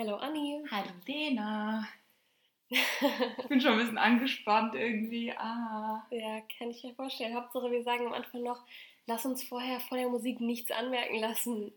[0.00, 0.64] Hallo Anni.
[0.70, 1.88] Hallo Lena.
[2.70, 5.32] ich bin schon ein bisschen angespannt irgendwie.
[5.32, 6.06] Ah.
[6.12, 7.34] Ja, kann ich mir vorstellen.
[7.34, 8.64] Hauptsache, wir sagen am Anfang noch,
[9.06, 11.72] lass uns vorher vor der Musik nichts anmerken lassen.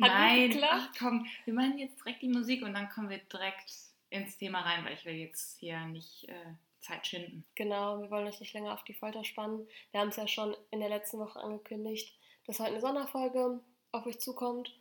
[0.00, 3.72] Hat Nein, ach komm, wir machen jetzt direkt die Musik und dann kommen wir direkt
[4.10, 7.44] ins Thema rein, weil ich will jetzt hier nicht äh, Zeit schinden.
[7.56, 9.66] Genau, wir wollen euch nicht länger auf die Folter spannen.
[9.90, 13.58] Wir haben es ja schon in der letzten Woche angekündigt, dass heute eine Sonderfolge
[13.90, 14.79] auf euch zukommt.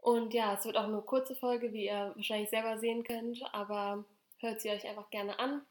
[0.00, 4.04] Und ja, es wird auch eine kurze Folge, wie ihr wahrscheinlich selber sehen könnt, aber
[4.38, 5.62] hört sie euch einfach gerne an.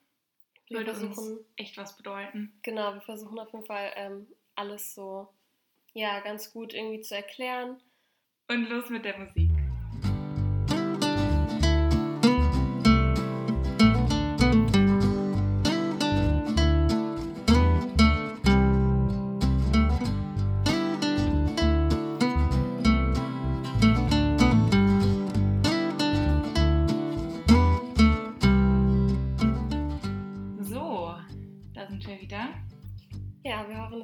[0.68, 2.54] Wir Würde versuchen, uns echt was bedeuten.
[2.62, 5.30] Genau, wir versuchen auf jeden Fall ähm, alles so
[5.94, 7.82] ja, ganz gut irgendwie zu erklären.
[8.48, 9.49] Und los mit der Musik.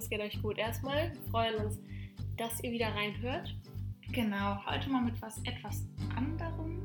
[0.05, 0.59] Es geht euch gut.
[0.59, 1.79] Erstmal wir freuen uns,
[2.37, 3.55] dass ihr wieder reinhört.
[4.11, 5.83] Genau, heute mal mit was etwas
[6.15, 6.83] anderem.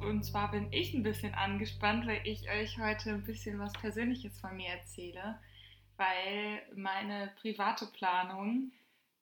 [0.00, 4.40] Und zwar bin ich ein bisschen angespannt, weil ich euch heute ein bisschen was Persönliches
[4.40, 5.38] von mir erzähle,
[5.96, 8.72] weil meine private Planung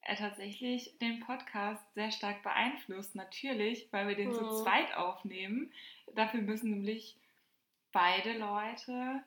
[0.01, 3.15] äh, tatsächlich den Podcast sehr stark beeinflusst.
[3.15, 4.37] Natürlich, weil wir den mhm.
[4.37, 5.71] zu zweit aufnehmen.
[6.15, 7.15] Dafür müssen nämlich
[7.93, 9.23] beide Leute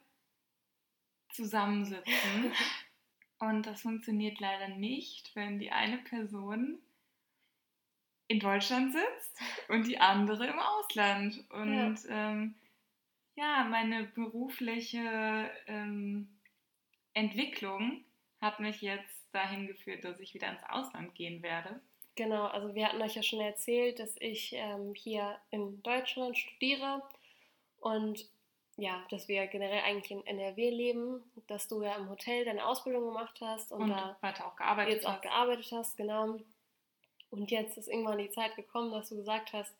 [1.33, 2.51] zusammensitzen.
[3.41, 6.77] Und das funktioniert leider nicht, wenn die eine Person
[8.27, 11.43] in Deutschland sitzt und die andere im Ausland.
[11.49, 12.53] Und ja, ähm,
[13.35, 16.29] ja meine berufliche ähm,
[17.15, 18.05] Entwicklung
[18.41, 21.81] hat mich jetzt dahin geführt, dass ich wieder ins Ausland gehen werde.
[22.13, 27.01] Genau, also wir hatten euch ja schon erzählt, dass ich ähm, hier in Deutschland studiere
[27.79, 28.29] und
[28.77, 33.05] ja, dass wir generell eigentlich in NRW leben, dass du ja im Hotel deine Ausbildung
[33.05, 35.17] gemacht hast und, und da weiter auch gearbeitet jetzt hast.
[35.17, 36.39] auch gearbeitet hast, genau.
[37.29, 39.73] Und jetzt ist irgendwann die Zeit gekommen, dass du gesagt hast,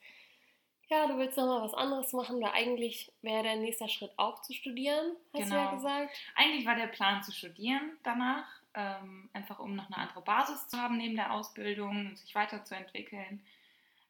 [0.91, 4.53] ja, du willst nochmal was anderes machen, weil eigentlich wäre der nächste Schritt auch zu
[4.53, 5.49] studieren, hast genau.
[5.49, 5.75] du ja genau.
[5.77, 6.17] gesagt.
[6.35, 10.77] Eigentlich war der Plan zu studieren danach, ähm, einfach um noch eine andere Basis zu
[10.77, 13.41] haben neben der Ausbildung und sich weiterzuentwickeln.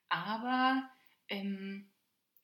[0.09, 0.89] Aber
[1.29, 1.87] ähm,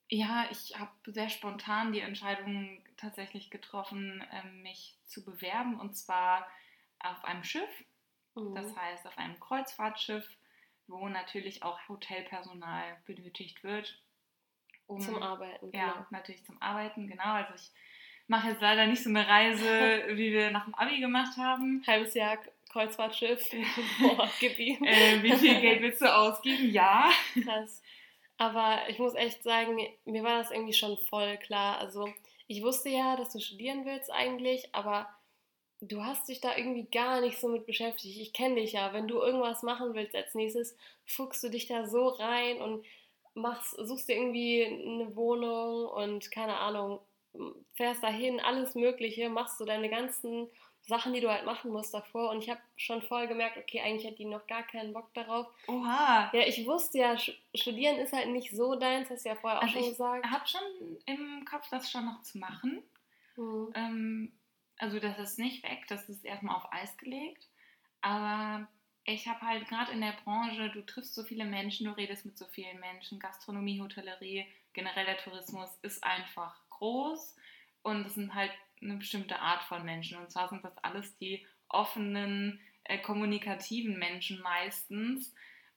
[0.10, 6.48] ja, ich habe sehr spontan die Entscheidung tatsächlich getroffen, ähm, mich zu bewerben und zwar
[7.00, 7.70] auf einem Schiff.
[8.36, 8.56] Mhm.
[8.56, 10.26] Das heißt, auf einem Kreuzfahrtschiff,
[10.88, 14.02] wo natürlich auch Hotelpersonal benötigt wird.
[14.88, 15.70] Um, zum Arbeiten.
[15.74, 16.06] Ja, genau.
[16.12, 17.34] natürlich zum Arbeiten, genau.
[17.34, 17.70] Also ich
[18.28, 19.66] mache jetzt leider nicht so eine Reise,
[20.18, 21.84] wie wir nach dem Abi gemacht haben.
[21.86, 22.38] Halbes Jahr
[22.70, 23.50] Kreuzfahrtschiff.
[24.00, 26.72] Boah, äh, wie viel Geld willst du ausgeben?
[26.72, 27.10] Ja.
[27.44, 27.82] Krass.
[28.38, 31.80] Aber ich muss echt sagen, mir war das irgendwie schon voll klar.
[31.80, 32.08] Also
[32.48, 35.08] ich wusste ja, dass du studieren willst eigentlich, aber
[35.82, 38.20] du hast dich da irgendwie gar nicht so mit beschäftigt.
[38.20, 38.94] Ich kenne dich ja.
[38.94, 40.76] Wenn du irgendwas machen willst als nächstes,
[41.06, 42.86] fuchst du dich da so rein und
[43.34, 47.00] machst, suchst dir irgendwie eine Wohnung und keine Ahnung,
[47.74, 50.50] fährst dahin, alles Mögliche, machst du deine ganzen
[50.88, 52.32] Sachen, die du halt machen musst davor.
[52.32, 55.48] Und ich habe schon vorher gemerkt, okay, eigentlich hat die noch gar keinen Bock darauf.
[55.68, 56.32] Oha.
[56.34, 59.74] Ja, ich wusste ja, Studieren ist halt nicht so deins, hast du ja vorher also
[59.74, 60.26] auch schon gesagt.
[60.26, 62.82] Ich habe schon im Kopf, das schon noch zu machen.
[63.36, 63.72] Mhm.
[63.76, 64.32] Ähm,
[64.78, 67.46] also das ist nicht weg, das ist erstmal auf Eis gelegt.
[68.02, 68.68] Aber
[69.04, 72.38] ich habe halt gerade in der Branche, du triffst so viele Menschen, du redest mit
[72.38, 77.36] so vielen Menschen, Gastronomie, Hotellerie, generell der Tourismus ist einfach groß
[77.84, 80.18] und es sind halt eine bestimmte Art von Menschen.
[80.18, 85.34] Und zwar sind das alles die offenen, äh, kommunikativen Menschen meistens.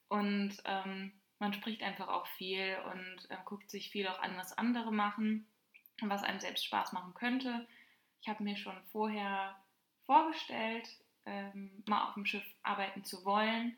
[0.08, 4.56] Und ähm, man spricht einfach auch viel und äh, guckt sich viel auch an, was
[4.56, 5.46] andere machen
[6.02, 7.66] und was einem selbst Spaß machen könnte.
[8.20, 9.56] Ich habe mir schon vorher
[10.04, 10.88] vorgestellt,
[11.24, 13.76] ähm, mal auf dem Schiff arbeiten zu wollen.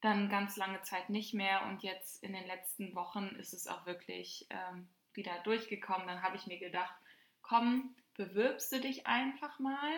[0.00, 3.86] Dann ganz lange Zeit nicht mehr und jetzt in den letzten Wochen ist es auch
[3.86, 6.06] wirklich ähm, wieder durchgekommen.
[6.06, 6.94] Dann habe ich mir gedacht,
[7.42, 9.92] komm, bewirbst du dich einfach mal.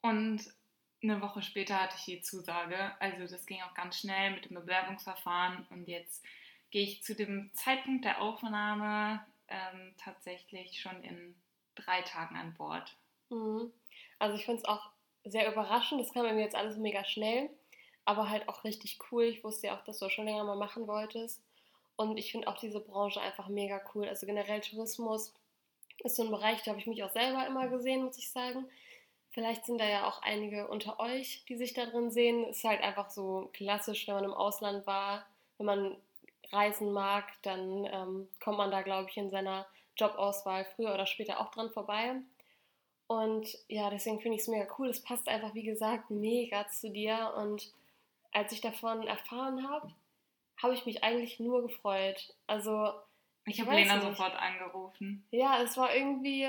[0.00, 0.42] Und
[1.02, 2.92] eine Woche später hatte ich die Zusage.
[3.00, 5.66] Also das ging auch ganz schnell mit dem Bewerbungsverfahren.
[5.70, 6.24] Und jetzt
[6.70, 11.34] gehe ich zu dem Zeitpunkt der Aufnahme ähm, tatsächlich schon in
[11.74, 12.96] drei Tagen an Bord.
[13.30, 13.72] Mhm.
[14.18, 14.90] Also ich finde es auch
[15.24, 16.00] sehr überraschend.
[16.00, 17.50] Das kam mir jetzt alles mega schnell,
[18.04, 19.24] aber halt auch richtig cool.
[19.24, 21.42] Ich wusste ja auch, dass du das schon länger mal machen wolltest.
[21.96, 24.08] Und ich finde auch diese Branche einfach mega cool.
[24.08, 25.34] Also generell Tourismus
[26.04, 28.66] ist so ein Bereich, da habe ich mich auch selber immer gesehen, muss ich sagen.
[29.30, 32.44] Vielleicht sind da ja auch einige unter euch, die sich da drin sehen.
[32.44, 35.24] Ist halt einfach so klassisch, wenn man im Ausland war,
[35.56, 35.96] wenn man
[36.50, 39.66] reisen mag, dann ähm, kommt man da, glaube ich, in seiner
[39.96, 42.16] Jobauswahl früher oder später auch dran vorbei.
[43.06, 44.88] Und ja, deswegen finde ich es mega cool.
[44.88, 47.32] Es passt einfach, wie gesagt, mega zu dir.
[47.36, 47.72] Und
[48.32, 49.92] als ich davon erfahren habe,
[50.62, 52.34] habe ich mich eigentlich nur gefreut.
[52.46, 52.92] Also.
[53.46, 54.06] Ich habe Lena nicht.
[54.06, 55.26] sofort angerufen.
[55.30, 56.48] Ja, es war irgendwie.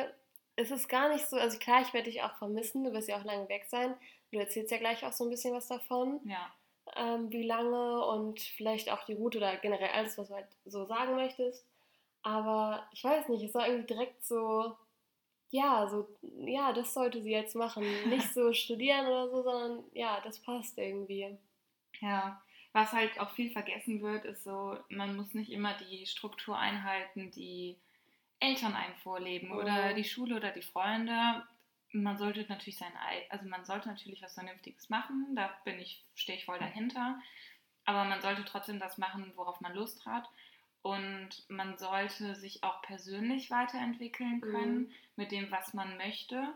[0.56, 1.38] Es ist gar nicht so.
[1.38, 2.84] Also klar, ich werde dich auch vermissen.
[2.84, 3.96] Du wirst ja auch lange weg sein.
[4.32, 6.20] Du erzählst ja gleich auch so ein bisschen was davon.
[6.26, 6.54] Ja.
[6.96, 10.86] Ähm, wie lange und vielleicht auch die Route oder generell alles, was du halt so
[10.86, 11.66] sagen möchtest.
[12.22, 14.76] Aber ich weiß nicht, es war irgendwie direkt so,
[15.50, 16.08] ja, so,
[16.46, 17.84] ja, das sollte sie jetzt machen.
[18.10, 21.38] Nicht so studieren oder so, sondern ja, das passt irgendwie.
[22.00, 22.42] Ja,
[22.74, 27.32] was halt auch viel vergessen wird, ist so, man muss nicht immer die Struktur einhalten,
[27.32, 27.78] die
[28.40, 29.58] Eltern einen vorleben mhm.
[29.58, 31.44] oder die Schule oder die Freunde.
[31.92, 32.92] Man sollte natürlich sein,
[33.30, 37.20] also man sollte natürlich was Vernünftiges machen, da bin ich, stehe ich voll dahinter.
[37.86, 40.28] Aber man sollte trotzdem das machen, worauf man Lust hat.
[40.82, 44.92] Und man sollte sich auch persönlich weiterentwickeln können mhm.
[45.16, 46.54] mit dem, was man möchte.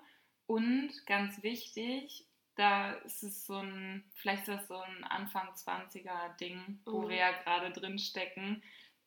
[0.48, 2.26] Und ganz wichtig,
[2.58, 6.80] da ist es so ein, vielleicht ist das so ein Anfang 20er Ding, mhm.
[6.86, 8.64] wo wir ja gerade drin stecken.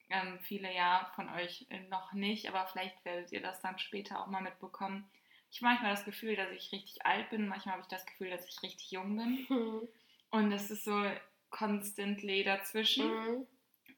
[0.09, 4.29] Ähm, viele ja von euch noch nicht, aber vielleicht werdet ihr das dann später auch
[4.29, 5.09] mal mitbekommen.
[5.51, 8.31] Ich habe manchmal das Gefühl, dass ich richtig alt bin, manchmal habe ich das Gefühl,
[8.31, 9.47] dass ich richtig jung bin.
[9.49, 9.89] Mhm.
[10.31, 11.05] Und es ist so
[11.51, 13.09] constantly dazwischen.
[13.09, 13.47] Mhm.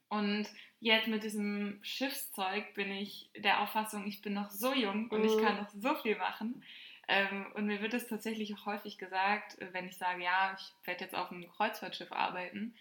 [0.09, 0.47] Und
[0.79, 5.25] jetzt mit diesem Schiffszeug bin ich der Auffassung, ich bin noch so jung und mhm.
[5.25, 6.63] ich kann noch so viel machen.
[7.13, 11.03] Ähm, und mir wird es tatsächlich auch häufig gesagt, wenn ich sage, ja, ich werde
[11.03, 12.75] jetzt auf einem Kreuzfahrtschiff arbeiten.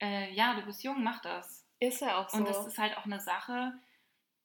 [0.00, 1.66] Äh, ja, du bist jung, mach das.
[1.78, 2.38] Ist ja auch so.
[2.38, 3.74] Und das ist halt auch eine Sache,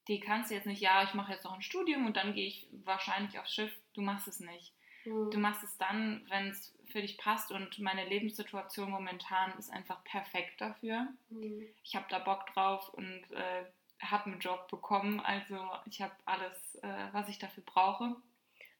[0.10, 2.48] die kannst du jetzt nicht, ja, ich mache jetzt noch ein Studium und dann gehe
[2.48, 3.72] ich wahrscheinlich aufs Schiff.
[3.94, 4.74] Du machst es nicht.
[5.06, 5.32] Mhm.
[5.32, 10.04] Du machst es dann, wenn es für dich passt und meine Lebenssituation momentan ist einfach
[10.04, 11.08] perfekt dafür.
[11.30, 11.66] Mhm.
[11.82, 13.66] Ich habe da Bock drauf und äh,
[14.02, 18.18] habe einen Job bekommen, also ich habe alles, äh, was ich dafür brauche.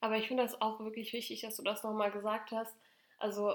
[0.00, 2.74] Aber ich finde das auch wirklich wichtig, dass du das nochmal gesagt hast.
[3.18, 3.54] Also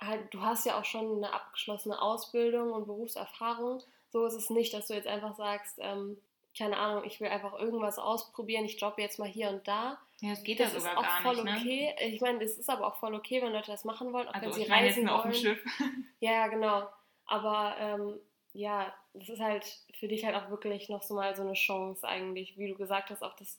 [0.00, 3.82] halt, du hast ja auch schon eine abgeschlossene Ausbildung und Berufserfahrung.
[4.10, 6.18] So ist es nicht, dass du jetzt einfach sagst, ähm,
[6.56, 9.98] keine Ahnung, ich will einfach irgendwas ausprobieren, ich jobbe jetzt mal hier und da.
[10.20, 11.56] Ja, das geht das ja sogar ist auch voll nicht, ne?
[11.58, 11.94] okay.
[11.98, 12.08] Ne?
[12.08, 14.46] Ich meine, es ist aber auch voll okay, wenn Leute das machen wollen, auch also
[14.46, 15.08] wenn sie reisen wollen.
[15.08, 15.64] Auf dem Schiff.
[16.20, 16.86] Ja, ja, genau.
[17.24, 18.20] Aber ähm,
[18.52, 19.64] ja, das ist halt
[19.98, 23.10] für dich halt auch wirklich noch so mal so eine Chance eigentlich, wie du gesagt
[23.10, 23.58] hast, auch das,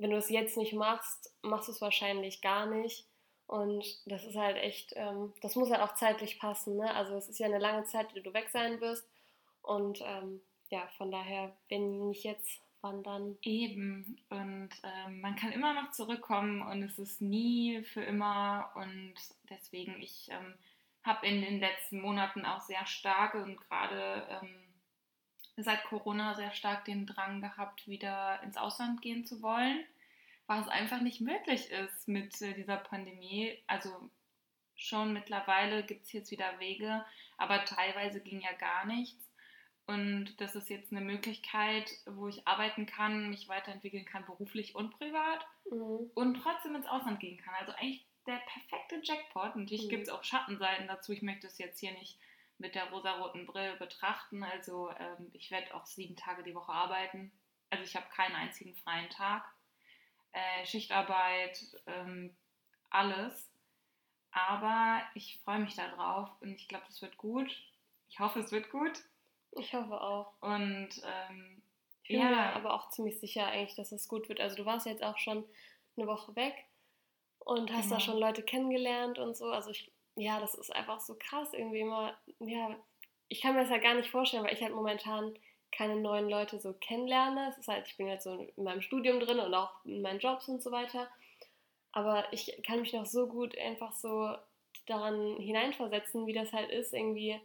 [0.00, 3.06] wenn du es jetzt nicht machst, machst du es wahrscheinlich gar nicht.
[3.46, 6.76] Und das ist halt echt, ähm, das muss halt auch zeitlich passen.
[6.76, 6.94] Ne?
[6.94, 9.06] Also es ist ja eine lange Zeit, die du weg sein wirst.
[9.60, 13.36] Und ähm, ja, von daher, wenn nicht jetzt, wann dann?
[13.42, 14.18] Eben.
[14.30, 18.72] Und ähm, man kann immer noch zurückkommen und es ist nie für immer.
[18.76, 19.14] Und
[19.50, 20.54] deswegen, ich ähm,
[21.02, 24.69] habe in den letzten Monaten auch sehr starke und gerade ähm,
[25.62, 29.84] seit Corona sehr stark den Drang gehabt, wieder ins Ausland gehen zu wollen,
[30.58, 33.56] es einfach nicht möglich ist mit äh, dieser Pandemie.
[33.68, 34.10] Also
[34.74, 37.04] schon mittlerweile gibt es jetzt wieder Wege,
[37.38, 39.30] aber teilweise ging ja gar nichts.
[39.86, 44.96] Und das ist jetzt eine Möglichkeit, wo ich arbeiten kann, mich weiterentwickeln kann, beruflich und
[44.98, 46.10] privat mhm.
[46.14, 47.54] und trotzdem ins Ausland gehen kann.
[47.54, 49.56] Also eigentlich der perfekte Jackpot.
[49.56, 49.90] Natürlich mhm.
[49.90, 51.12] gibt es auch Schattenseiten dazu.
[51.12, 52.18] Ich möchte es jetzt hier nicht
[52.60, 54.44] mit der rosaroten Brille betrachten.
[54.44, 57.32] Also ähm, ich werde auch sieben Tage die Woche arbeiten.
[57.70, 59.44] Also ich habe keinen einzigen freien Tag.
[60.32, 62.36] Äh, Schichtarbeit, ähm,
[62.90, 63.50] alles.
[64.30, 67.50] Aber ich freue mich darauf und ich glaube, es wird gut.
[68.10, 69.02] Ich hoffe, es wird gut.
[69.52, 70.34] Ich hoffe auch.
[70.40, 71.62] Und ähm,
[72.02, 72.28] ich bin ja.
[72.28, 74.40] mir aber auch ziemlich sicher eigentlich, dass es gut wird.
[74.40, 75.44] Also du warst jetzt auch schon
[75.96, 76.54] eine Woche weg
[77.38, 77.94] und hast genau.
[77.94, 79.46] da schon Leute kennengelernt und so.
[79.46, 79.90] Also ich,
[80.20, 82.14] ja, das ist einfach so krass irgendwie immer.
[82.40, 82.76] Ja,
[83.28, 85.34] ich kann mir das ja gar nicht vorstellen, weil ich halt momentan
[85.72, 87.48] keine neuen Leute so kennenlerne.
[87.50, 90.18] Es ist halt, ich bin jetzt so in meinem Studium drin und auch in meinen
[90.18, 91.08] Jobs und so weiter.
[91.92, 94.34] Aber ich kann mich noch so gut einfach so
[94.86, 97.40] daran hineinversetzen, wie das halt ist, irgendwie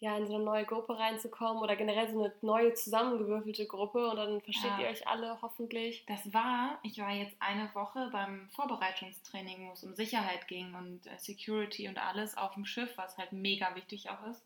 [0.00, 4.16] ja, in so eine neue Gruppe reinzukommen oder generell so eine neue zusammengewürfelte Gruppe und
[4.16, 4.80] dann versteht ja.
[4.80, 6.04] ihr euch alle hoffentlich.
[6.06, 11.06] Das war, ich war jetzt eine Woche beim Vorbereitungstraining, wo es um Sicherheit ging und
[11.08, 14.44] äh, Security und alles auf dem Schiff, was halt mega wichtig auch ist.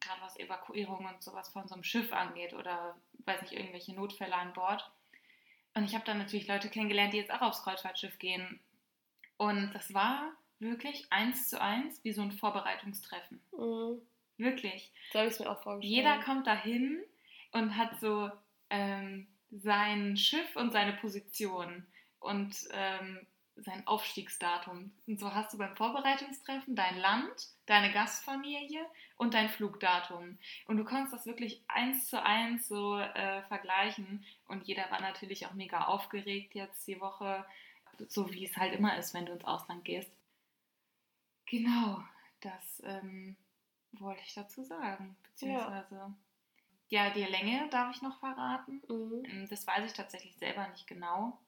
[0.00, 4.34] Gerade was Evakuierung und sowas von so einem Schiff angeht oder, weiß nicht, irgendwelche Notfälle
[4.34, 4.90] an Bord.
[5.74, 8.60] Und ich habe dann natürlich Leute kennengelernt, die jetzt auch aufs Kreuzfahrtschiff gehen.
[9.36, 13.40] Und das war wirklich eins zu eins wie so ein Vorbereitungstreffen.
[13.52, 14.00] Mhm.
[14.36, 14.92] Wirklich.
[15.12, 15.94] So habe ich es mir auch vorgestellt.
[15.94, 17.02] Jeder kommt dahin
[17.52, 18.30] und hat so
[18.70, 21.86] ähm, sein Schiff und seine Position.
[22.18, 23.26] Und ähm,
[23.56, 24.92] sein Aufstiegsdatum.
[25.06, 28.84] Und so hast du beim Vorbereitungstreffen dein Land, deine Gastfamilie
[29.16, 30.38] und dein Flugdatum.
[30.66, 34.24] Und du kannst das wirklich eins zu eins so äh, vergleichen.
[34.48, 37.44] Und jeder war natürlich auch mega aufgeregt jetzt die Woche,
[38.08, 40.10] so wie es halt immer ist, wenn du ins Ausland gehst.
[41.46, 42.02] Genau,
[42.40, 43.36] das ähm,
[44.00, 45.16] wollte ich dazu sagen.
[45.22, 45.94] Beziehungsweise,
[46.88, 47.06] ja.
[47.06, 47.10] ja.
[47.10, 48.82] die Länge darf ich noch verraten.
[48.88, 49.24] Mhm.
[49.24, 51.38] Ähm, das weiß ich tatsächlich selber nicht genau.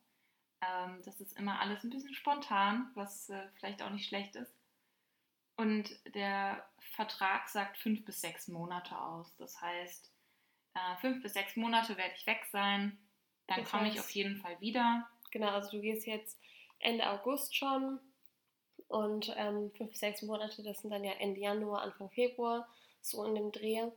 [0.61, 4.55] Ähm, das ist immer alles ein bisschen spontan, was äh, vielleicht auch nicht schlecht ist.
[5.57, 9.35] Und der Vertrag sagt fünf bis sechs Monate aus.
[9.37, 10.13] Das heißt,
[10.75, 12.99] äh, fünf bis sechs Monate werde ich weg sein.
[13.47, 15.09] Dann komme ich auf jeden Fall wieder.
[15.31, 16.41] Genau, also du gehst jetzt
[16.79, 18.01] Ende August schon
[18.89, 22.69] und ähm, fünf bis sechs Monate, das sind dann ja Ende Januar, Anfang Februar,
[23.01, 23.89] so in dem Dreh.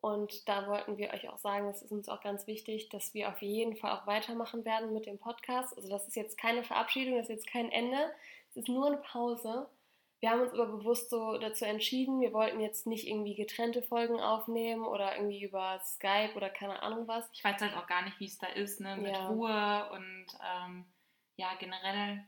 [0.00, 3.28] Und da wollten wir euch auch sagen, es ist uns auch ganz wichtig, dass wir
[3.28, 5.76] auf jeden Fall auch weitermachen werden mit dem Podcast.
[5.76, 8.10] Also das ist jetzt keine Verabschiedung, das ist jetzt kein Ende,
[8.50, 9.68] es ist nur eine Pause.
[10.20, 14.20] Wir haben uns aber bewusst so dazu entschieden, wir wollten jetzt nicht irgendwie getrennte Folgen
[14.20, 17.28] aufnehmen oder irgendwie über Skype oder keine Ahnung was.
[17.32, 18.96] Ich weiß halt auch gar nicht, wie es da ist, ne?
[18.96, 19.28] mit ja.
[19.28, 20.84] Ruhe und ähm,
[21.36, 22.24] ja, generell.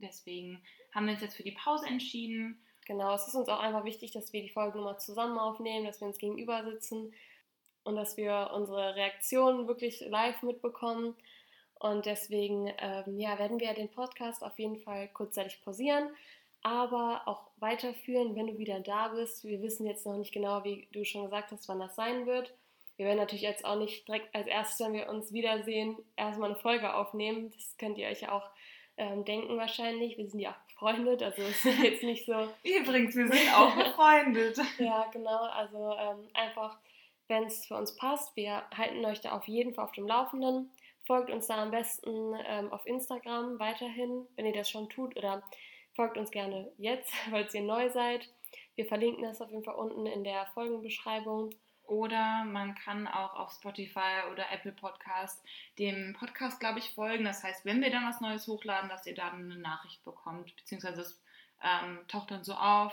[0.00, 0.62] Deswegen
[0.98, 4.12] haben wir uns jetzt für die Pause entschieden Genau, es ist uns auch einfach wichtig,
[4.12, 7.12] dass wir die Folgen immer zusammen aufnehmen, dass wir uns gegenüber sitzen
[7.84, 11.14] und dass wir unsere Reaktionen wirklich live mitbekommen.
[11.74, 16.08] Und deswegen ähm, ja, werden wir den Podcast auf jeden Fall kurzzeitig pausieren,
[16.62, 19.44] aber auch weiterführen, wenn du wieder da bist.
[19.44, 22.54] Wir wissen jetzt noch nicht genau, wie du schon gesagt hast, wann das sein wird.
[22.96, 26.58] Wir werden natürlich jetzt auch nicht direkt als erstes, wenn wir uns wiedersehen, erstmal eine
[26.58, 27.52] Folge aufnehmen.
[27.54, 28.48] Das könnt ihr euch ja auch
[28.98, 30.18] ähm, denken wahrscheinlich.
[30.18, 32.48] Wir sind ja auch befreundet, also es ist jetzt nicht so.
[32.62, 34.58] Übrigens, wir sind auch befreundet.
[34.78, 35.44] ja, genau.
[35.44, 36.78] Also ähm, einfach,
[37.28, 40.70] wenn es für uns passt, wir halten euch da auf jeden Fall auf dem Laufenden.
[41.06, 45.42] Folgt uns da am besten ähm, auf Instagram weiterhin, wenn ihr das schon tut, oder
[45.94, 48.28] folgt uns gerne jetzt, falls ihr neu seid.
[48.74, 51.50] Wir verlinken das auf jeden Fall unten in der Folgenbeschreibung.
[51.88, 55.42] Oder man kann auch auf Spotify oder Apple Podcast
[55.78, 57.24] dem Podcast, glaube ich, folgen.
[57.24, 60.54] Das heißt, wenn wir dann was Neues hochladen, dass ihr dann eine Nachricht bekommt.
[60.56, 61.20] Beziehungsweise es
[61.62, 62.92] ähm, taucht dann so auf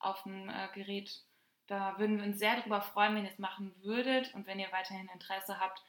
[0.00, 1.22] auf dem äh, Gerät.
[1.66, 4.72] Da würden wir uns sehr darüber freuen, wenn ihr es machen würdet und wenn ihr
[4.72, 5.80] weiterhin Interesse habt,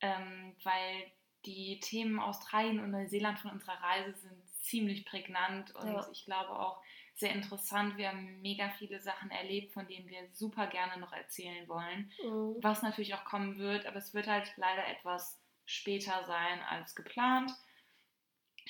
[0.00, 1.10] ähm, weil
[1.46, 6.06] die Themen Australien und Neuseeland von unserer Reise sind ziemlich prägnant und ja.
[6.12, 6.80] ich glaube auch,
[7.22, 7.96] sehr interessant.
[7.96, 12.10] Wir haben mega viele Sachen erlebt, von denen wir super gerne noch erzählen wollen.
[12.22, 12.56] Mhm.
[12.60, 17.52] Was natürlich auch kommen wird, aber es wird halt leider etwas später sein als geplant.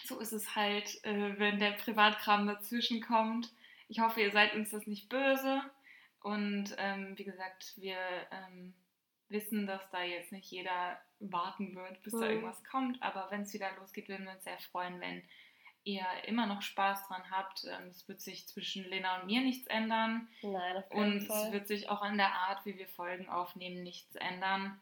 [0.04, 3.50] So ist es halt, äh, wenn der Privatkram dazwischen kommt.
[3.88, 5.62] Ich hoffe, ihr seid uns das nicht böse.
[6.20, 7.96] Und ähm, wie gesagt, wir
[8.30, 8.74] ähm,
[9.28, 12.20] wissen, dass da jetzt nicht jeder warten wird, bis mhm.
[12.20, 13.02] da irgendwas kommt.
[13.02, 15.22] Aber wenn es wieder losgeht, würden wir uns sehr freuen, wenn
[15.84, 17.64] ihr immer noch Spaß dran habt.
[17.64, 20.28] Ähm, es wird sich zwischen Lena und mir nichts ändern.
[20.42, 21.46] Nein, auf jeden Und Fall.
[21.46, 24.80] es wird sich auch an der Art, wie wir Folgen aufnehmen, nichts ändern.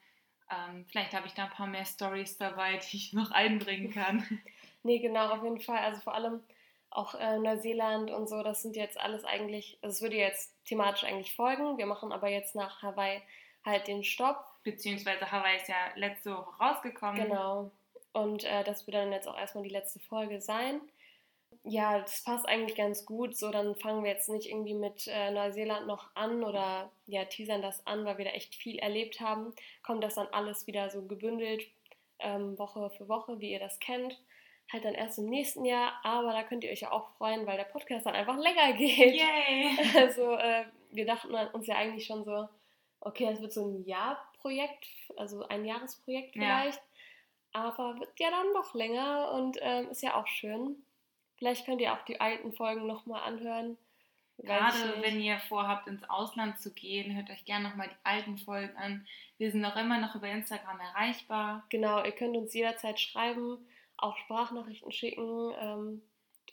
[0.51, 4.27] Ähm, vielleicht habe ich da ein paar mehr Stories dabei, die ich noch einbringen kann.
[4.83, 5.79] nee, genau, auf jeden Fall.
[5.79, 6.43] Also vor allem
[6.91, 11.05] auch äh, Neuseeland und so, das sind jetzt alles eigentlich, also es würde jetzt thematisch
[11.05, 11.79] eigentlich folgen.
[11.79, 13.23] Wir machen aber jetzt nach Hawaii
[13.65, 14.45] halt den Stopp.
[14.65, 17.29] Beziehungsweise Hawaii ist ja letzte Woche rausgekommen.
[17.29, 17.71] Genau.
[18.13, 20.81] Und äh, das wird dann jetzt auch erstmal die letzte Folge sein.
[21.63, 23.37] Ja, das passt eigentlich ganz gut.
[23.37, 27.63] So, dann fangen wir jetzt nicht irgendwie mit äh, Neuseeland noch an oder ja, teasern
[27.63, 29.53] das an, weil wir da echt viel erlebt haben.
[29.83, 31.67] Kommt das dann alles wieder so gebündelt,
[32.19, 34.19] ähm, Woche für Woche, wie ihr das kennt.
[34.73, 37.57] Halt dann erst im nächsten Jahr, aber da könnt ihr euch ja auch freuen, weil
[37.57, 39.15] der Podcast dann einfach länger geht.
[39.15, 39.77] Yay!
[39.97, 42.49] Also, äh, wir dachten uns ja eigentlich schon so,
[43.01, 44.87] okay, das wird so ein Jahrprojekt,
[45.17, 46.79] also ein Jahresprojekt vielleicht.
[46.79, 46.90] Ja
[47.53, 50.77] aber wird ja dann noch länger und ähm, ist ja auch schön.
[51.37, 53.79] Vielleicht könnt ihr auch die alten Folgen nochmal anhören.
[54.43, 58.75] Gerade wenn ihr vorhabt, ins Ausland zu gehen, hört euch gerne nochmal die alten Folgen
[58.77, 59.07] an.
[59.39, 61.65] Wir sind auch immer noch über Instagram erreichbar.
[61.69, 63.59] Genau, ihr könnt uns jederzeit schreiben,
[63.97, 65.53] auch Sprachnachrichten schicken.
[65.61, 66.03] Ähm,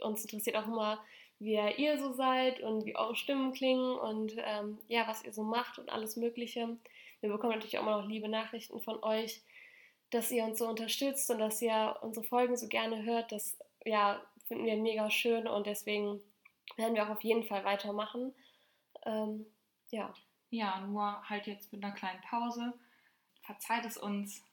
[0.01, 0.99] uns interessiert auch immer,
[1.39, 5.43] wie ihr so seid und wie eure Stimmen klingen und ähm, ja, was ihr so
[5.43, 6.77] macht und alles Mögliche.
[7.21, 9.41] Wir bekommen natürlich auch immer noch liebe Nachrichten von euch
[10.09, 13.31] dass ihr uns so unterstützt und dass ihr unsere Folgen so gerne hört.
[13.31, 16.21] Das ja, finden wir mega schön und deswegen
[16.75, 18.33] werden wir auch auf jeden Fall weitermachen.
[19.05, 19.45] Ähm,
[19.89, 20.13] ja.
[20.49, 22.73] Ja, nur halt jetzt mit einer kleinen Pause.
[23.41, 24.43] Verzeiht es uns.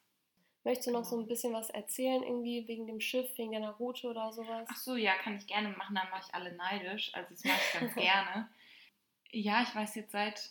[0.65, 4.09] Möchtest du noch so ein bisschen was erzählen, irgendwie wegen dem Schiff, wegen deiner Route
[4.09, 4.67] oder sowas?
[4.71, 7.15] Ach so, ja, kann ich gerne machen, dann mache ich alle neidisch.
[7.15, 8.49] Also das mache ich ganz gerne.
[9.31, 10.51] Ja, ich weiß jetzt seit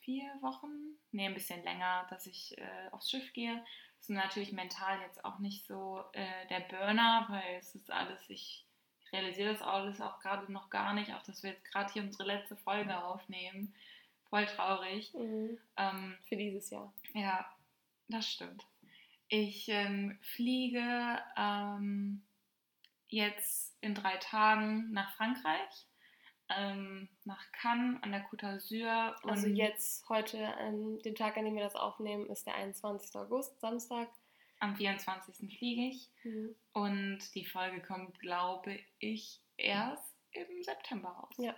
[0.00, 3.62] vier Wochen, nee, ein bisschen länger, dass ich äh, aufs Schiff gehe
[4.00, 8.64] ist natürlich mental jetzt auch nicht so äh, der Burner, weil es ist alles, ich
[9.12, 12.24] realisiere das alles auch gerade noch gar nicht, auch dass wir jetzt gerade hier unsere
[12.24, 13.74] letzte Folge aufnehmen.
[14.28, 15.12] Voll traurig.
[15.14, 15.58] Mhm.
[15.76, 16.92] Ähm, Für dieses Jahr.
[17.14, 17.52] Ja,
[18.08, 18.64] das stimmt.
[19.28, 22.22] Ich ähm, fliege ähm,
[23.08, 25.86] jetzt in drei Tagen nach Frankreich,
[26.56, 29.14] ähm, nach Cannes an der Côte d'Azur.
[29.28, 33.14] Also jetzt, heute, ähm, dem Tag, an dem wir das aufnehmen, ist der 21.
[33.16, 34.08] August, Samstag.
[34.60, 35.36] Am 24.
[35.56, 36.54] fliege ich mhm.
[36.72, 41.34] und die Folge kommt, glaube ich, erst im September raus.
[41.38, 41.54] Ja.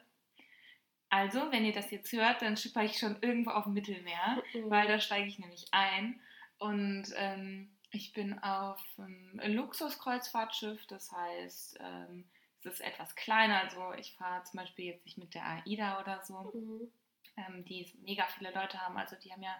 [1.09, 4.71] Also, wenn ihr das jetzt hört, dann schippe ich schon irgendwo auf dem Mittelmeer, mhm.
[4.71, 6.21] weil da steige ich nämlich ein.
[6.59, 12.25] Und ähm, ich bin auf ähm, einem Luxuskreuzfahrtschiff, das heißt, ähm,
[12.67, 13.61] es ist etwas kleiner.
[13.61, 16.93] Also, ich fahre zum Beispiel jetzt nicht mit der AIDA oder so, mhm.
[17.35, 18.99] Ähm, die mega viele Leute haben.
[18.99, 19.57] Also, die haben ja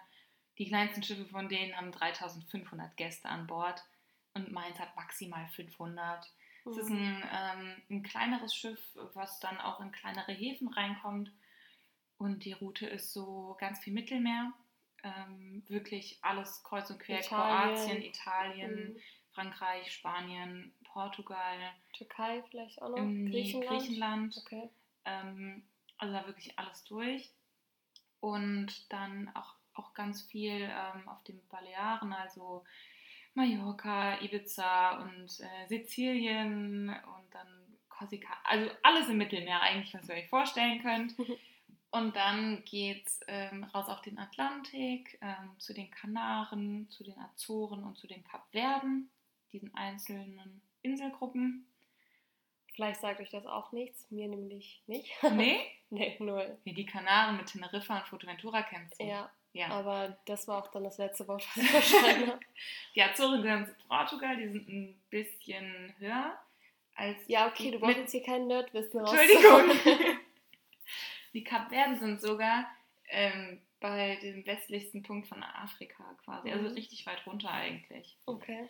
[0.57, 3.83] die kleinsten Schiffe von denen haben 3500 Gäste an Bord
[4.33, 6.31] und meins hat maximal 500.
[6.65, 6.71] Mhm.
[6.71, 7.23] Es ist mhm.
[7.23, 8.79] ein, ähm, ein kleineres Schiff,
[9.13, 11.31] was dann auch in kleinere Häfen reinkommt.
[12.17, 14.53] Und die Route ist so ganz viel Mittelmeer.
[15.03, 17.19] Ähm, wirklich alles kreuz und quer.
[17.19, 17.75] Italien.
[17.75, 18.99] Kroatien, Italien, mhm.
[19.33, 21.57] Frankreich, Spanien, Portugal.
[21.93, 22.97] Türkei vielleicht auch noch?
[22.97, 23.69] Ähm, Griechenland.
[23.69, 24.37] Griechenland.
[24.37, 24.69] Okay.
[25.05, 25.63] Ähm,
[25.97, 27.31] also da wirklich alles durch.
[28.19, 32.63] Und dann auch auch ganz viel ähm, auf den Balearen, also
[33.33, 37.47] Mallorca, Ibiza und äh, Sizilien und dann
[37.89, 41.15] Korsika, also alles im Mittelmeer eigentlich, was ihr euch vorstellen könnt.
[41.91, 47.19] Und dann geht es ähm, raus auf den Atlantik, ähm, zu den Kanaren, zu den
[47.19, 49.11] Azoren und zu den Kapverden,
[49.51, 51.65] diesen einzelnen Inselgruppen.
[52.73, 55.11] Vielleicht sagt euch das auch nichts, mir nämlich nicht.
[55.31, 55.59] Nee?
[55.89, 56.57] nee, null.
[56.63, 59.05] Ja, die Kanaren mit Teneriffa und Fuerteventura kennst du.
[59.05, 59.67] Ja, ja.
[59.67, 62.39] Aber das war auch dann das letzte Wort, was ich habe.
[62.95, 66.37] Die Azoren gehören zu Portugal, die sind ein bisschen höher
[66.95, 67.17] als.
[67.27, 69.13] Ja, okay, du wolltest jetzt hier kein Nerdwissen raus.
[69.13, 69.99] Entschuldigung.
[71.33, 72.65] die Kapverden sind sogar
[73.09, 76.49] ähm, bei dem westlichsten Punkt von Afrika quasi.
[76.49, 76.65] Also mhm.
[76.65, 78.17] Also richtig weit runter eigentlich.
[78.25, 78.69] Okay.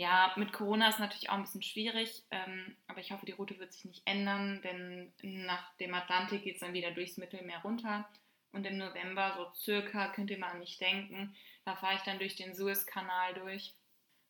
[0.00, 3.58] Ja, mit Corona ist natürlich auch ein bisschen schwierig, ähm, aber ich hoffe, die Route
[3.58, 8.08] wird sich nicht ändern, denn nach dem Atlantik geht es dann wieder durchs Mittelmeer runter.
[8.50, 11.36] Und im November, so circa, könnt ihr mal an mich denken,
[11.66, 13.74] da fahre ich dann durch den Suezkanal durch,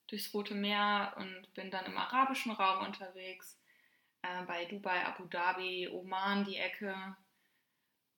[0.08, 3.56] durchs Rote Meer und bin dann im arabischen Raum unterwegs,
[4.22, 6.96] äh, bei Dubai, Abu Dhabi, Oman die Ecke.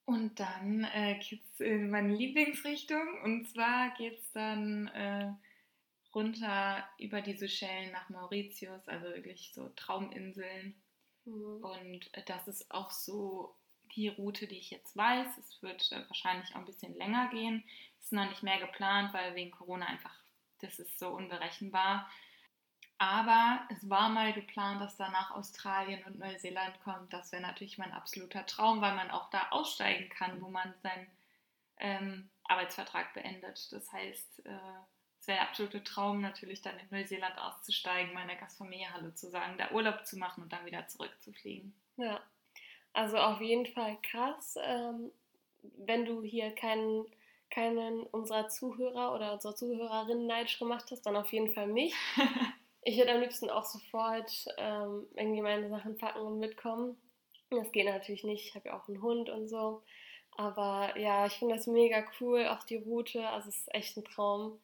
[0.05, 5.33] Und dann äh, geht es in meine Lieblingsrichtung und zwar geht es dann äh,
[6.13, 10.75] runter über die Seychellen nach Mauritius, also wirklich so Trauminseln.
[11.25, 11.63] Mhm.
[11.63, 13.55] Und das ist auch so
[13.95, 15.37] die Route, die ich jetzt weiß.
[15.37, 17.63] Es wird äh, wahrscheinlich auch ein bisschen länger gehen.
[17.99, 20.15] Es ist noch nicht mehr geplant, weil wegen Corona einfach,
[20.59, 22.09] das ist so unberechenbar.
[22.97, 27.11] Aber es war mal geplant, dass danach Australien und Neuseeland kommt.
[27.11, 31.07] Das wäre natürlich mein absoluter Traum, weil man auch da aussteigen kann, wo man seinen
[31.77, 33.71] ähm, Arbeitsvertrag beendet.
[33.71, 34.59] Das heißt, äh,
[35.23, 39.57] es wäre der absolute Traum, natürlich dann in Neuseeland auszusteigen, meiner Gastfamilie Hallo zu sagen,
[39.57, 41.73] da Urlaub zu machen und dann wieder zurückzufliegen.
[41.95, 42.21] Ja,
[42.91, 44.57] also auf jeden Fall krass.
[44.61, 45.11] Ähm,
[45.77, 47.05] wenn du hier keinen,
[47.49, 51.95] keinen unserer Zuhörer oder unserer Zuhörerinnen neidisch gemacht hast, dann auf jeden Fall mich.
[52.81, 56.97] ich würde am liebsten auch sofort ähm, irgendwie meine Sachen packen und mitkommen.
[57.49, 58.49] Das geht natürlich nicht.
[58.49, 59.83] Ich habe ja auch einen Hund und so.
[60.31, 63.25] Aber ja, ich finde das mega cool, auch die Route.
[63.29, 64.59] Also es ist echt ein Traum.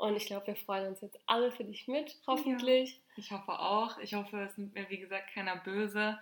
[0.00, 2.94] Und ich glaube, wir freuen uns jetzt alle für dich mit, hoffentlich.
[2.94, 3.98] Ja, ich hoffe auch.
[3.98, 6.18] Ich hoffe, es nimmt mir, wie gesagt, keiner böse.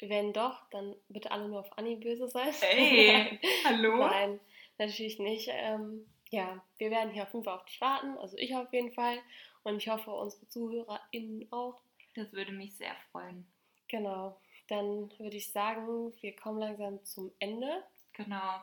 [0.00, 2.52] Wenn doch, dann bitte alle nur auf Anni böse sein.
[2.60, 3.98] Hey, hallo?
[3.98, 4.40] Nein,
[4.78, 5.48] natürlich nicht.
[5.52, 8.18] Ähm, ja, wir werden hier auf jeden Fall auf dich warten.
[8.18, 9.18] Also ich auf jeden Fall.
[9.62, 11.80] Und ich hoffe, unsere ZuhörerInnen auch.
[12.16, 13.46] Das würde mich sehr freuen.
[13.86, 14.40] Genau.
[14.66, 17.84] Dann würde ich sagen, wir kommen langsam zum Ende.
[18.14, 18.60] Genau.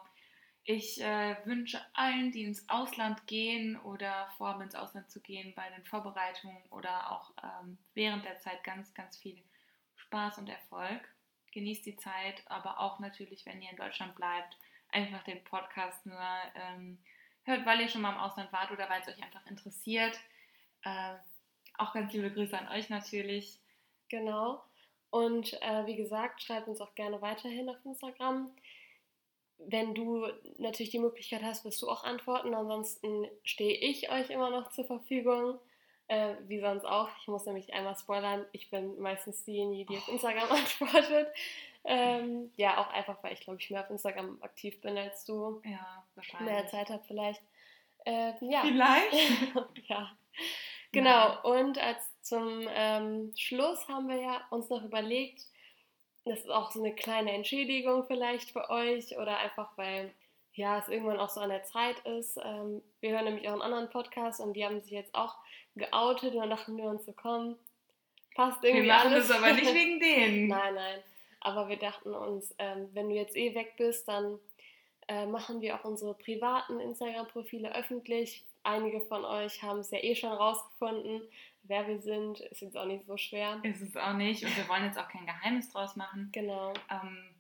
[0.70, 5.70] Ich äh, wünsche allen, die ins Ausland gehen oder vorhaben, ins Ausland zu gehen, bei
[5.70, 9.42] den Vorbereitungen oder auch ähm, während der Zeit ganz, ganz viel
[9.96, 11.02] Spaß und Erfolg
[11.54, 14.58] genießt die Zeit, aber auch natürlich, wenn ihr in Deutschland bleibt,
[14.90, 16.20] einfach den Podcast nur
[16.56, 16.98] ähm,
[17.44, 20.20] hört, weil ihr schon mal im Ausland wart oder weil es euch einfach interessiert.
[20.84, 21.16] Äh,
[21.78, 23.58] auch ganz liebe Grüße an euch natürlich.
[24.10, 24.62] Genau.
[25.12, 28.52] Und äh, wie gesagt, schreibt uns auch gerne weiterhin auf Instagram.
[29.60, 32.54] Wenn du natürlich die Möglichkeit hast, wirst du auch antworten.
[32.54, 35.60] Ansonsten stehe ich euch immer noch zur Verfügung.
[36.10, 37.10] Äh, wie sonst auch.
[37.20, 38.46] Ich muss nämlich einmal spoilern.
[38.54, 41.28] Ich bin meistens diejenige, die auf Instagram antwortet.
[41.84, 45.62] Ähm, ja, auch einfach, weil ich glaube ich mehr auf Instagram aktiv bin als du.
[45.66, 46.54] Ja, wahrscheinlich.
[46.54, 47.42] Mehr Zeit habe vielleicht.
[48.06, 48.62] Äh, ja.
[48.62, 49.56] Vielleicht?
[49.88, 50.12] ja.
[50.94, 51.10] Genau.
[51.10, 51.40] Ja.
[51.42, 55.44] Und als zum ähm, Schluss haben wir ja uns noch überlegt,
[56.30, 60.14] das ist auch so eine kleine Entschädigung vielleicht für euch oder einfach weil
[60.58, 62.40] ja, es irgendwann auch so an der Zeit ist.
[62.44, 65.36] Ähm, wir hören nämlich auch einen anderen Podcast und die haben sich jetzt auch
[65.76, 67.56] geoutet und dann dachten wir uns so, komm,
[68.34, 69.28] passt irgendwie Wir machen alles.
[69.28, 70.48] das aber nicht wegen denen.
[70.48, 71.00] nein, nein.
[71.42, 74.40] Aber wir dachten uns, ähm, wenn du jetzt eh weg bist, dann
[75.08, 78.44] äh, machen wir auch unsere privaten Instagram-Profile öffentlich.
[78.64, 81.22] Einige von euch haben es ja eh schon rausgefunden,
[81.68, 82.40] wer wir sind.
[82.40, 83.60] Ist jetzt auch nicht so schwer.
[83.64, 86.30] Ist es auch nicht und wir wollen jetzt auch kein Geheimnis draus machen.
[86.34, 86.74] Genau.
[86.90, 87.36] Ähm,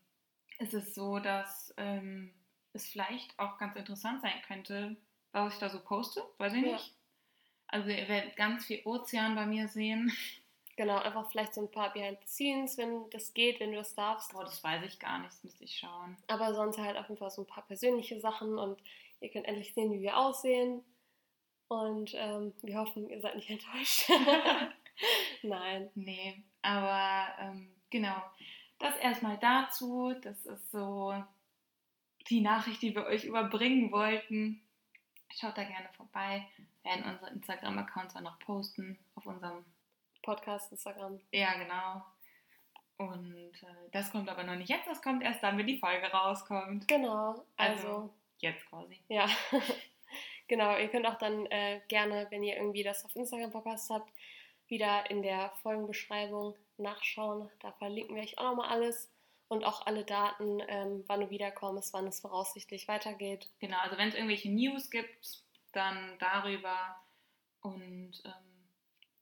[0.59, 2.33] es ist so, dass ähm,
[2.73, 4.95] es vielleicht auch ganz interessant sein könnte,
[5.31, 6.23] was ich da so poste.
[6.37, 6.73] Weiß ich Ja.
[6.73, 6.93] nicht.
[7.67, 10.11] Also ihr werdet ganz viel Ozean bei mir sehen.
[10.77, 13.95] Genau, einfach vielleicht so ein paar Behind the Scenes, wenn das geht, wenn du das
[13.95, 14.31] darfst.
[14.31, 16.15] Boah, das weiß ich gar nicht, das müsste ich schauen.
[16.27, 18.79] Aber sonst halt auf jeden Fall so ein paar persönliche Sachen und
[19.19, 20.83] ihr könnt endlich sehen, wie wir aussehen.
[21.69, 24.09] Und ähm, wir hoffen, ihr seid nicht enttäuscht.
[25.43, 25.89] Nein.
[25.95, 28.21] Nee, aber ähm, genau.
[28.79, 30.13] Das erstmal dazu.
[30.21, 31.13] Das ist so
[32.29, 34.61] die Nachricht, die wir euch überbringen wollten.
[35.33, 36.47] Schaut da gerne vorbei.
[36.83, 39.65] Wir werden unsere Instagram-Accounts auch noch posten auf unserem.
[40.23, 41.19] Podcast, Instagram.
[41.31, 42.03] Ja, genau.
[42.97, 46.07] Und äh, das kommt aber noch nicht jetzt, das kommt erst dann, wenn die Folge
[46.07, 46.85] rauskommt.
[46.87, 47.45] Genau.
[47.55, 48.99] Also, Also- Jetzt quasi.
[49.07, 49.25] ja.
[50.47, 54.11] genau, ihr könnt auch dann äh, gerne, wenn ihr irgendwie das auf Instagram verpasst habt,
[54.67, 57.49] wieder in der Folgenbeschreibung nachschauen.
[57.59, 59.11] Da verlinken wir euch auch nochmal alles
[59.47, 63.49] und auch alle Daten, ähm, wann du wiederkommst, wann es voraussichtlich weitergeht.
[63.59, 66.97] Genau, also wenn es irgendwelche News gibt, dann darüber.
[67.61, 68.69] Und ähm,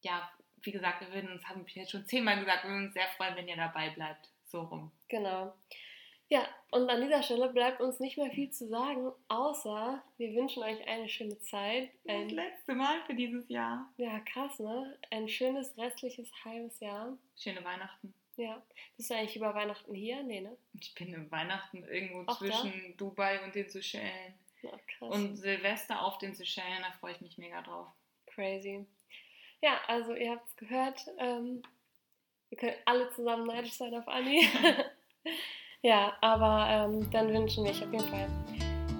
[0.02, 0.30] ja,
[0.62, 3.08] wie gesagt, wir würden uns, haben wir jetzt schon zehnmal gesagt, wir würden uns sehr
[3.18, 4.30] freuen, wenn ihr dabei bleibt.
[4.46, 4.92] So rum.
[5.10, 5.54] Genau.
[6.30, 10.64] Ja, und an dieser Stelle bleibt uns nicht mehr viel zu sagen, außer wir wünschen
[10.64, 11.92] euch eine schöne Zeit.
[12.04, 13.94] Das Ein, letzte Mal für dieses Jahr.
[13.98, 14.98] ja, krass, ne?
[15.12, 17.16] Ein schönes restliches halbes Jahr.
[17.38, 18.14] Schöne Weihnachten.
[18.38, 18.62] Ja.
[18.98, 20.24] Bist du eigentlich über Weihnachten hier?
[20.24, 20.58] Nee, ne?
[20.74, 22.34] Ich bin im Weihnachten irgendwo da?
[22.34, 24.34] zwischen Dubai und den Seychellen.
[24.64, 25.16] Ja, krass.
[25.16, 27.88] Und Silvester auf den Seychellen, da freue ich mich mega drauf.
[28.26, 28.86] Crazy.
[29.62, 31.06] Ja, also ihr habt es gehört.
[31.20, 31.62] Ähm,
[32.50, 34.48] wir können alle zusammen neidisch sein auf Anni.
[35.86, 38.28] ja, aber ähm, dann wünschen wir euch auf jeden Fall,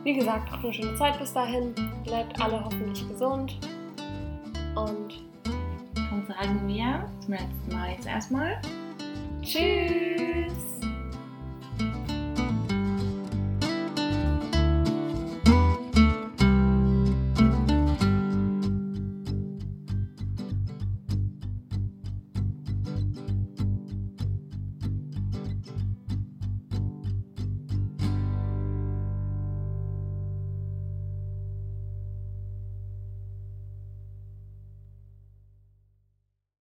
[0.04, 1.74] wie gesagt, auch eine schöne Zeit bis dahin.
[2.04, 3.58] Bleibt alle hoffentlich gesund.
[4.76, 5.24] Und
[5.96, 8.62] Dann sagen wir zum letzten Mal jetzt erstmal.
[9.42, 10.75] tschüss!